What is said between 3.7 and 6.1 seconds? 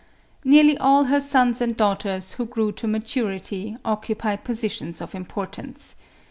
occupied positions of importance.